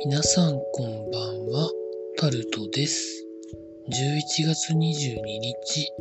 [0.00, 1.70] 皆さんこんばんは、
[2.18, 3.26] タルトです。
[3.88, 5.92] 11月22日、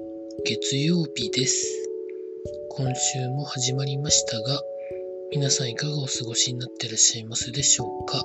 [0.46, 1.90] 月曜日です。
[2.70, 4.62] 今週も始まりましたが、
[5.32, 8.24] 皆さんいかがお過ごしになってらっしゃいますでしょうか？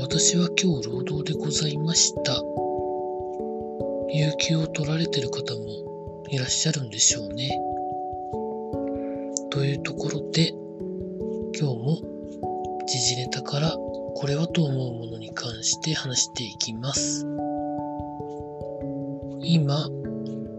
[0.00, 2.40] 私は今日労働でございました。
[4.14, 7.50] 有給を取られてる方もいらっしゃるんでしょうね。
[9.50, 10.50] というところで、
[11.58, 11.98] 今日も
[12.86, 13.70] 時事ネタから
[14.14, 17.26] これはと思うものに関して話していきます。
[19.40, 19.88] 今、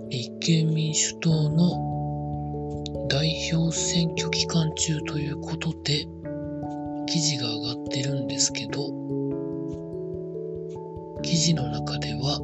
[0.10, 6.06] 立憲民主党の代表選挙期間中ということで、
[7.08, 8.90] 記事が上がってるんですけど、
[11.22, 12.40] 記事の中では、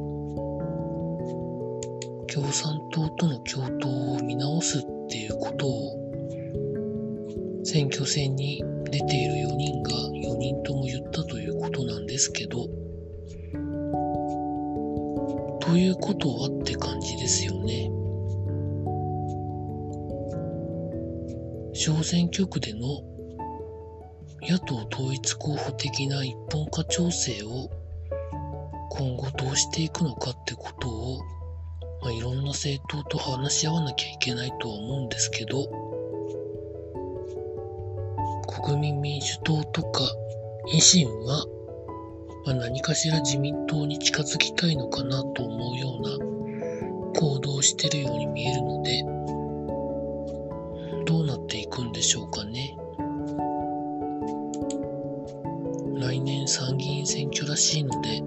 [2.32, 5.96] 共産党との共闘を見直すっていうことを
[7.64, 12.66] 選挙戦に出ている4人が4人とも言ったということなんですけど、
[15.60, 17.90] ということはって感じですよね。
[21.72, 22.80] 小選挙区での
[24.42, 27.70] 野党統一候補的な一本化調整を
[28.90, 31.20] 今後どうしていくのかってことを、
[32.02, 35.89] まあ、いろんな政党と話し合わなきゃいけないとは思うんですけど、
[38.62, 40.02] 国民民主党とか
[40.74, 41.46] 維新は、
[42.46, 46.10] まあ、何かしら自民党に近づきたいのかなと思うような
[47.18, 49.02] 行動をしてるように見えるので、
[51.06, 52.76] どうなっていくんでしょうかね。
[55.98, 58.22] 来年参議院選挙らしいので、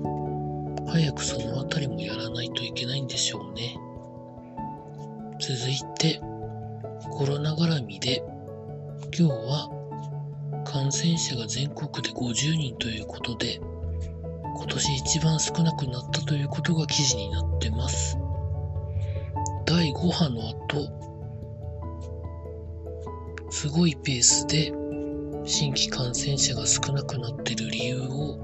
[0.91, 3.77] 早くそのあたりもやらないといけないんでしょうね。
[5.39, 6.19] 続いて、
[7.11, 8.23] コロナ絡みで、
[9.17, 9.82] 今日は
[10.73, 13.61] 感染者が全国で50人ということで、
[14.55, 18.17] 今年一番少なくなったということが記事になってます。
[19.67, 20.89] 第5波の後、
[23.51, 24.73] すごいペースで
[25.45, 28.39] 新規感染者が少なくなってる理由を、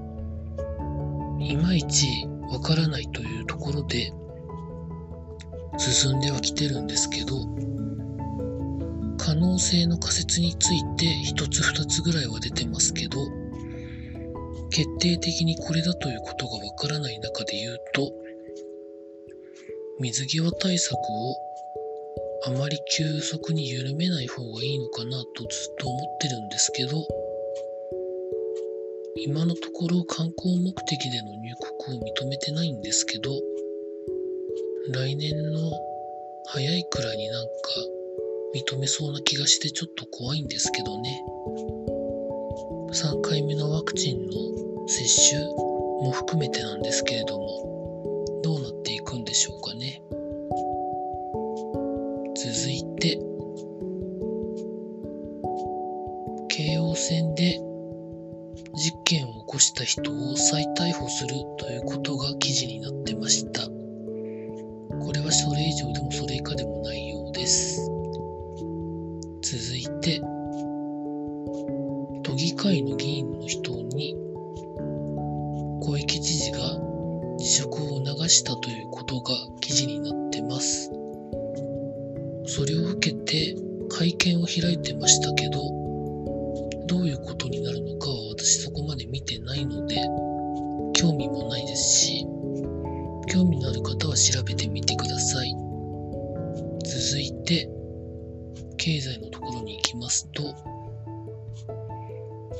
[1.39, 2.05] いまいち
[2.51, 4.13] わからないというところで、
[5.79, 7.37] 進んではきてるんですけど、
[9.19, 13.19] 可能性の仮説について一つ二つぐらいは出てますけど、
[14.71, 18.11] 決定的にこれだということがわからない中で言うと、
[19.99, 21.35] 水際対策を
[22.45, 27.05] あまり急速に緩めない方がいいのかなとずっと思ってるんですけど、
[29.17, 31.53] 今のところ観光目的での入
[31.85, 33.31] 国を認めてないんですけど、
[34.93, 35.59] 来年の
[36.47, 37.51] 早いくらいになんか
[38.55, 41.23] 認めそうな気がしてちょっと怖いんですけどね。
[42.91, 50.01] 3回目のワクチンの接種も含めてなんですけれども、どうなっていくんでしょうかね。
[52.35, 53.19] 続いて、
[56.49, 57.59] 京王線で
[58.75, 63.61] 実験を起こした人を再逮捕するということが記事になってました。
[65.05, 67.98] これはそれ以上でもそれ以下でもないようです。
[69.51, 70.21] 続いて、
[72.21, 74.15] 都議会の議員の人に
[75.81, 76.59] 小池知事が
[77.39, 80.91] 辞職を促したということが記事になってます。
[82.45, 83.55] それを受けて
[83.89, 85.59] 会見を開いてましたけど、
[86.85, 89.95] どういうことになるのかは私そこまで見てないので、
[90.93, 92.23] 興味もないですし、
[93.27, 95.55] 興味のある方は調べてみてください。
[96.85, 97.78] 続いて、
[98.79, 100.41] 経済のところに行きますと、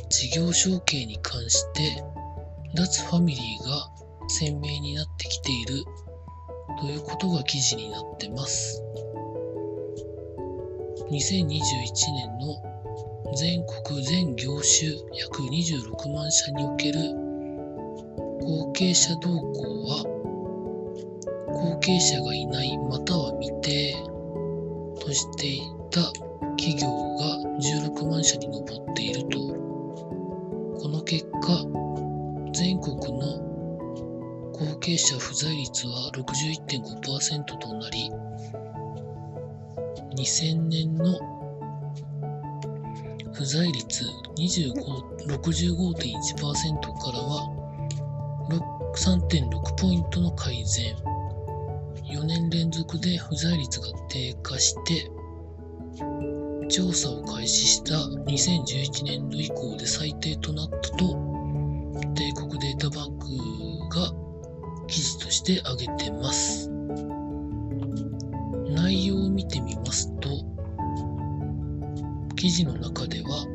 [0.09, 2.03] 事業承継に関して、
[2.75, 3.89] 脱ファミリーが
[4.27, 5.83] 鮮明になってきている
[6.81, 8.83] ということが記事になってます。
[11.09, 11.47] 2021
[12.13, 16.99] 年の全国全業種約26万社における
[18.41, 20.03] 後継者動向は
[21.47, 23.95] 後継者がいないまたは未定
[24.99, 26.01] としていた
[26.57, 27.25] 企業が
[27.59, 28.63] 16万社に上っ
[28.93, 29.39] ていると。
[30.81, 31.65] この結果
[32.53, 33.01] 全国の
[34.53, 38.09] 後継者不在率は61.5%となり
[40.15, 41.19] 2000年の
[43.33, 44.05] 不在率
[44.37, 47.49] 65.1%からは
[48.95, 50.95] 3.6ポイントの改善。
[52.05, 55.11] 4年連続で不在率が低下して
[56.69, 57.95] 調査を開始した
[58.29, 61.29] 2011年度以降で最低となったと
[62.15, 63.25] 帝国データバンク
[63.89, 64.13] が
[64.87, 66.69] 記事として挙げてます。
[68.69, 70.29] 内容を見てみますと、
[72.35, 73.45] 記事の中では、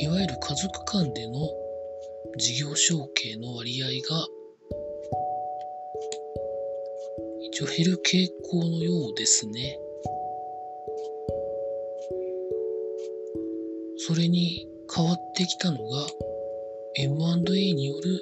[0.00, 1.34] いわゆる家族間での
[2.36, 4.26] 事業承継の割合が
[7.42, 9.78] 一応減る傾向のようですね。
[14.06, 16.06] それに変わってきたのが
[16.96, 18.20] M&A による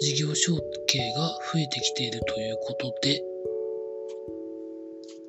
[0.00, 0.56] 事業承
[0.86, 3.22] 継が増えてきているということで、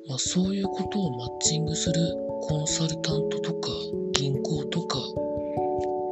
[0.08, 2.00] まあ、そういうことをマッチングする
[2.48, 3.68] コンサルタントとか
[4.12, 4.98] 銀行とか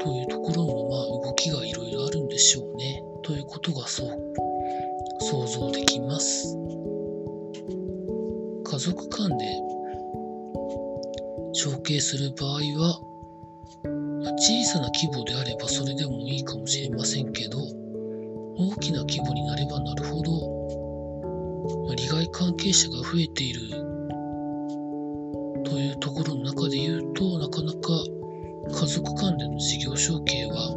[0.00, 3.02] というところもまあ動きがいろいろあるんでしょうね。
[3.22, 4.34] ということがそう
[5.18, 6.58] 想像できます。
[8.64, 9.46] 家族間で
[11.54, 13.11] 承継する場合は
[14.44, 17.58] 小さな規模であればそれでもいいかもしれませんけど
[18.58, 23.60] 大きな規模になればなるほど利害関係者が増えている。
[25.62, 27.78] というところの中で言うとなかなか
[28.68, 30.74] 家族間での事業承継は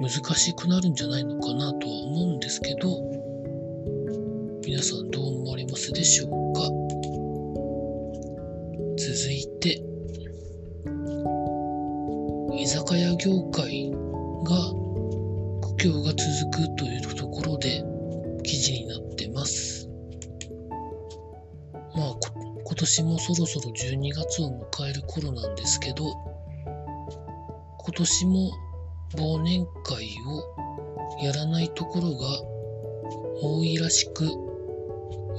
[0.00, 2.98] 難しくなるんじゃないのかなとは思うんですけど
[4.66, 6.62] 皆さんどう思われますでしょうか？
[8.96, 9.82] 続いて
[12.56, 13.96] 居酒屋業界が
[15.60, 17.82] 苦境が続くというところで
[18.44, 19.88] 記事になってます。
[21.96, 22.14] まあ
[22.64, 26.04] 今年もそろそろ12月を迎える頃なんですけど
[27.78, 28.52] 今年も
[29.16, 32.26] 忘年会をやらないところが
[33.42, 34.28] 多いらしく売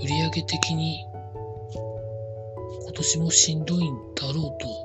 [0.07, 1.05] 上的に
[2.83, 4.84] 今年もしんどいんだろうと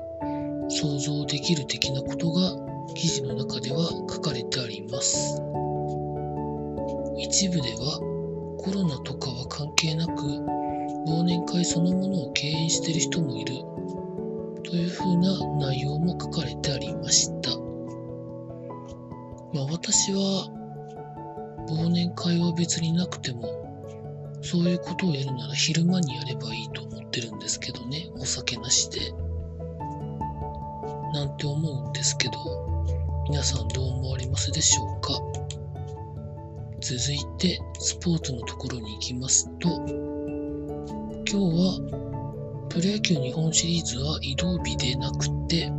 [0.73, 2.55] 想像できる的なことが
[2.95, 5.41] 記事の中では書かれてあります。
[7.17, 7.99] 一部では
[8.57, 10.11] コロナとかは関係なく
[11.07, 13.53] 忘年会そのものを敬遠している人もいる
[14.63, 17.51] というふうな内容も書かれてありました。
[19.53, 20.47] まあ私は
[21.69, 23.61] 忘年会は別になくても
[24.41, 28.99] そういうことをやるなら昼間にやればいいと思ってるんですけどね、お酒なしで。
[31.21, 32.33] なんて思うんですけど、
[33.29, 35.13] 皆さんどう思われますでしょうか？
[36.79, 39.85] 続いてスポーツのところに行きますと今
[41.27, 45.69] 日はプロ野球日本シリーズは移動日でなくて、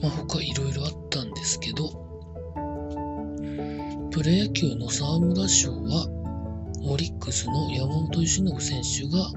[0.00, 1.90] まあ、他いろいろあったんですけど
[4.10, 6.06] プロ野球の沢村賞は
[6.88, 9.28] オリックスの山本由伸選手が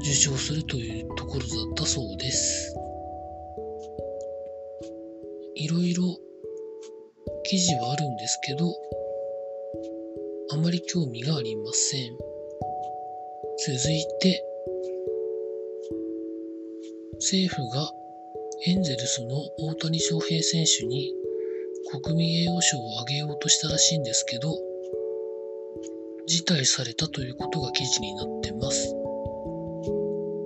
[0.00, 2.74] 受賞するというところだったそうです。
[5.58, 6.02] いろいろ
[7.44, 8.74] 記事はあるんですけど、
[10.50, 12.10] あまり興味がありません。
[13.64, 14.44] 続いて、
[17.14, 17.90] 政府が
[18.66, 21.14] エンゼルスの大谷翔平選手に
[21.90, 24.58] 国民栄誉賞をあげようとしたらしいんですけど、
[26.26, 28.94] 辞退されたということが記事になってます。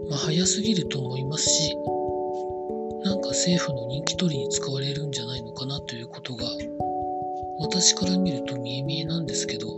[0.09, 1.75] まあ、早すぎると思いますし、
[3.03, 6.45] なんか政府の人気取りに使われるんじゃないのかなということが、
[7.61, 9.69] 私から見ると見え見えなんですけど、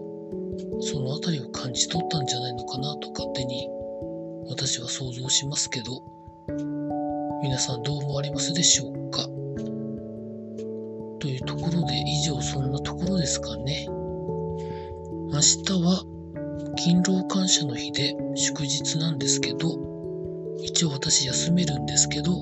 [0.81, 3.69] その辺りを感じ取ったんじゃないのかなと勝手に
[4.49, 6.03] 私は想像しますけど、
[7.43, 9.23] 皆さんどう思われますでしょうか？
[11.21, 13.87] というところで以上そんなところですかね。
[13.89, 16.05] 明日は
[16.77, 19.79] 勤労感謝の日で祝日なんですけど、
[20.61, 22.33] 一応私休めるんですけど、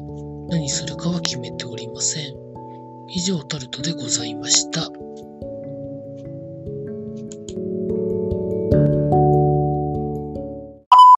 [0.50, 2.34] 何するかは決めておりません。
[3.08, 4.88] 以上タルトでございました。